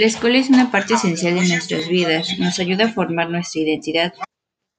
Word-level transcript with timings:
La 0.00 0.06
escuela 0.06 0.38
es 0.38 0.48
una 0.48 0.70
parte 0.70 0.94
esencial 0.94 1.34
de 1.34 1.46
nuestras 1.46 1.86
vidas, 1.86 2.38
nos 2.38 2.58
ayuda 2.58 2.86
a 2.86 2.90
formar 2.90 3.28
nuestra 3.28 3.60
identidad. 3.60 4.14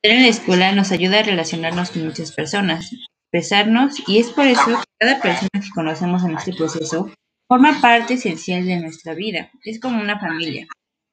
Estar 0.02 0.18
en 0.18 0.23
la 0.23 0.27
escuela 0.30 0.71
nos 0.71 0.91
ayuda 0.91 1.20
a 1.20 1.21
relacionarnos 1.21 1.91
con 1.91 2.05
muchas 2.05 2.32
personas, 2.32 2.91
expresarnos 2.91 4.02
y 4.09 4.18
es 4.18 4.31
por 4.31 4.48
eso 4.48 4.66
que 4.66 4.84
cada 4.99 5.21
persona 5.21 5.49
que 5.54 5.70
conocemos 5.76 6.23
en 6.23 6.38
este 6.38 6.55
proceso 6.55 7.13
forma 7.48 7.80
parte 7.80 8.16
esencial 8.16 8.66
de 8.66 8.77
nuestra 8.77 9.13
vida. 9.13 9.52
Es 9.63 9.80
como 9.80 10.02
una 10.02 10.20
familia. 10.20 10.66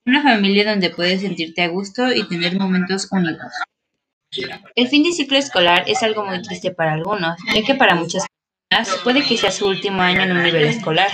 Una 0.06 0.22
familia 0.22 0.70
donde 0.70 0.88
puedes 0.88 1.20
sentirte 1.20 1.60
a 1.60 1.68
gusto 1.68 2.10
y 2.10 2.26
tener 2.28 2.58
momentos 2.58 3.08
únicos. 3.12 3.52
El 4.74 4.88
fin 4.88 5.02
de 5.02 5.12
ciclo 5.12 5.36
escolar 5.36 5.84
es 5.86 6.02
algo 6.02 6.24
muy 6.24 6.40
triste 6.40 6.70
para 6.70 6.94
algunos, 6.94 7.36
ya 7.54 7.62
que 7.62 7.74
para 7.74 7.94
muchas 7.94 8.24
personas 8.70 9.02
puede 9.04 9.22
que 9.22 9.36
sea 9.36 9.50
su 9.50 9.66
último 9.66 10.00
año 10.00 10.22
en 10.22 10.32
un 10.32 10.42
nivel 10.44 10.64
escolar. 10.64 11.10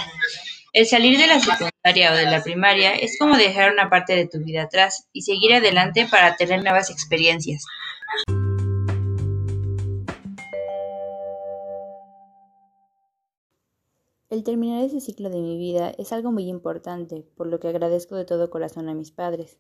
El 0.75 0.87
salir 0.87 1.17
de 1.19 1.29
la 1.29 1.39
secundaria 1.39 2.13
o 2.13 2.17
de 2.17 2.25
la 2.25 2.43
primaria 2.43 2.97
es 2.97 3.17
como 3.17 3.37
dejar 3.37 3.73
una 3.73 3.89
parte 3.89 4.17
de 4.17 4.27
tu 4.27 4.41
vida 4.41 4.65
atrás 4.65 5.09
y 5.13 5.23
seguir 5.23 5.55
adelante 5.55 6.09
para 6.11 6.35
tener 6.35 6.65
nuevas 6.65 6.91
experiencias. 6.91 7.65
El 14.31 14.43
terminar 14.43 14.83
ese 14.83 15.01
ciclo 15.01 15.31
de 15.31 15.41
mi 15.41 15.57
vida 15.59 15.95
es 15.97 16.13
algo 16.13 16.33
muy 16.33 16.49
importante, 16.49 17.25
por 17.37 17.47
lo 17.47 17.61
que 17.61 17.69
agradezco 17.69 18.17
de 18.17 18.25
todo 18.25 18.51
corazón 18.51 18.89
a 18.89 18.95
mis 18.95 19.13
padres. 19.13 19.59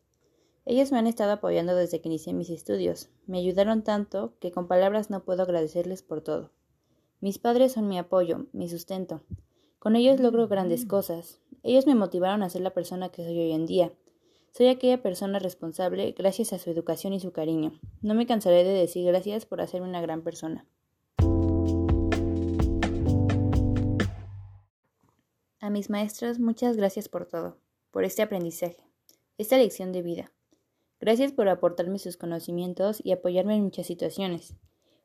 Ellos 0.64 0.90
me 0.90 0.98
han 0.98 1.06
estado 1.06 1.30
apoyando 1.30 1.76
desde 1.76 2.00
que 2.00 2.08
inicié 2.08 2.32
mis 2.32 2.50
estudios. 2.50 3.08
Me 3.28 3.38
ayudaron 3.38 3.84
tanto 3.84 4.34
que 4.40 4.50
con 4.50 4.66
palabras 4.66 5.10
no 5.10 5.22
puedo 5.22 5.44
agradecerles 5.44 6.02
por 6.02 6.22
todo. 6.22 6.50
Mis 7.20 7.38
padres 7.38 7.70
son 7.70 7.86
mi 7.86 8.00
apoyo, 8.00 8.46
mi 8.52 8.68
sustento. 8.68 9.22
Con 9.84 9.96
ellos 9.96 10.18
logro 10.18 10.48
grandes 10.48 10.86
cosas. 10.86 11.42
Ellos 11.62 11.86
me 11.86 11.94
motivaron 11.94 12.42
a 12.42 12.48
ser 12.48 12.62
la 12.62 12.72
persona 12.72 13.10
que 13.10 13.22
soy 13.22 13.38
hoy 13.38 13.52
en 13.52 13.66
día. 13.66 13.92
Soy 14.50 14.68
aquella 14.68 15.02
persona 15.02 15.38
responsable 15.38 16.14
gracias 16.16 16.54
a 16.54 16.58
su 16.58 16.70
educación 16.70 17.12
y 17.12 17.20
su 17.20 17.32
cariño. 17.32 17.78
No 18.00 18.14
me 18.14 18.26
cansaré 18.26 18.64
de 18.64 18.72
decir 18.72 19.06
gracias 19.06 19.44
por 19.44 19.60
hacerme 19.60 19.86
una 19.86 20.00
gran 20.00 20.22
persona. 20.22 20.66
A 25.60 25.68
mis 25.68 25.90
maestros, 25.90 26.38
muchas 26.38 26.78
gracias 26.78 27.10
por 27.10 27.26
todo, 27.26 27.58
por 27.90 28.04
este 28.04 28.22
aprendizaje, 28.22 28.88
esta 29.36 29.58
lección 29.58 29.92
de 29.92 30.00
vida. 30.00 30.32
Gracias 30.98 31.32
por 31.32 31.50
aportarme 31.50 31.98
sus 31.98 32.16
conocimientos 32.16 33.02
y 33.04 33.12
apoyarme 33.12 33.56
en 33.56 33.64
muchas 33.64 33.86
situaciones 33.86 34.54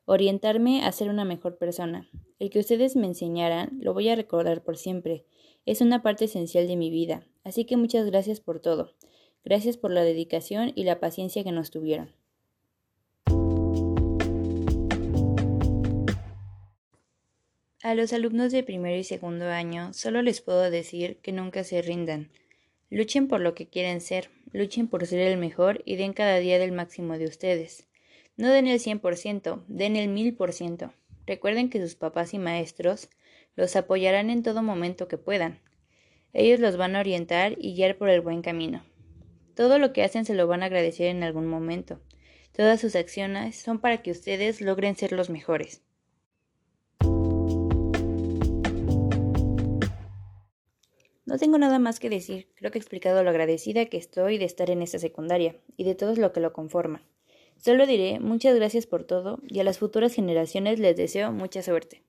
orientarme 0.06 0.84
a 0.84 0.90
ser 0.90 1.08
una 1.08 1.24
mejor 1.24 1.56
persona. 1.58 2.08
El 2.40 2.48
que 2.48 2.58
ustedes 2.58 2.96
me 2.96 3.06
enseñaran 3.06 3.78
lo 3.82 3.92
voy 3.92 4.08
a 4.08 4.16
recordar 4.16 4.64
por 4.64 4.78
siempre. 4.78 5.26
Es 5.66 5.82
una 5.82 6.02
parte 6.02 6.24
esencial 6.24 6.66
de 6.66 6.76
mi 6.76 6.90
vida. 6.90 7.22
Así 7.44 7.66
que 7.66 7.76
muchas 7.76 8.06
gracias 8.06 8.40
por 8.40 8.60
todo. 8.60 8.94
Gracias 9.44 9.76
por 9.76 9.92
la 9.92 10.02
dedicación 10.04 10.72
y 10.74 10.84
la 10.84 11.00
paciencia 11.00 11.44
que 11.44 11.52
nos 11.52 11.70
tuvieron. 11.70 12.12
A 17.82 17.94
los 17.94 18.14
alumnos 18.14 18.52
de 18.52 18.62
primero 18.62 18.96
y 18.96 19.04
segundo 19.04 19.44
año 19.46 19.92
solo 19.92 20.22
les 20.22 20.40
puedo 20.40 20.70
decir 20.70 21.18
que 21.18 21.32
nunca 21.32 21.62
se 21.62 21.82
rindan. 21.82 22.30
Luchen 22.88 23.28
por 23.28 23.42
lo 23.42 23.54
que 23.54 23.68
quieren 23.68 24.00
ser, 24.00 24.30
luchen 24.52 24.88
por 24.88 25.06
ser 25.06 25.20
el 25.20 25.36
mejor 25.36 25.82
y 25.84 25.96
den 25.96 26.14
cada 26.14 26.38
día 26.38 26.58
del 26.58 26.72
máximo 26.72 27.18
de 27.18 27.26
ustedes. 27.26 27.86
No 28.38 28.48
den 28.48 28.66
el 28.66 28.80
100%, 28.80 29.62
den 29.68 29.96
el 29.96 30.08
1000%. 30.08 30.92
Recuerden 31.26 31.70
que 31.70 31.80
sus 31.80 31.94
papás 31.94 32.34
y 32.34 32.38
maestros 32.38 33.08
los 33.56 33.76
apoyarán 33.76 34.30
en 34.30 34.42
todo 34.42 34.62
momento 34.62 35.08
que 35.08 35.18
puedan. 35.18 35.60
Ellos 36.32 36.60
los 36.60 36.76
van 36.76 36.96
a 36.96 37.00
orientar 37.00 37.56
y 37.58 37.74
guiar 37.74 37.98
por 37.98 38.08
el 38.08 38.20
buen 38.20 38.42
camino. 38.42 38.84
Todo 39.54 39.78
lo 39.78 39.92
que 39.92 40.02
hacen 40.02 40.24
se 40.24 40.34
lo 40.34 40.46
van 40.46 40.62
a 40.62 40.66
agradecer 40.66 41.08
en 41.08 41.22
algún 41.22 41.46
momento. 41.46 42.00
Todas 42.52 42.80
sus 42.80 42.96
acciones 42.96 43.56
son 43.56 43.80
para 43.80 44.02
que 44.02 44.10
ustedes 44.10 44.60
logren 44.60 44.96
ser 44.96 45.12
los 45.12 45.30
mejores. 45.30 45.82
No 51.30 51.38
tengo 51.38 51.58
nada 51.58 51.78
más 51.78 52.00
que 52.00 52.10
decir, 52.10 52.48
creo 52.56 52.72
que 52.72 52.78
he 52.78 52.80
explicado 52.80 53.22
lo 53.22 53.30
agradecida 53.30 53.86
que 53.86 53.96
estoy 53.96 54.36
de 54.36 54.46
estar 54.46 54.68
en 54.68 54.82
esta 54.82 54.98
secundaria 54.98 55.56
y 55.76 55.84
de 55.84 55.94
todo 55.94 56.16
lo 56.16 56.32
que 56.32 56.40
lo 56.40 56.52
conforma. 56.52 57.04
Solo 57.62 57.86
diré 57.86 58.20
muchas 58.20 58.56
gracias 58.56 58.86
por 58.86 59.04
todo 59.04 59.38
y 59.46 59.60
a 59.60 59.64
las 59.64 59.78
futuras 59.78 60.14
generaciones 60.14 60.78
les 60.78 60.96
deseo 60.96 61.30
mucha 61.30 61.62
suerte. 61.62 62.02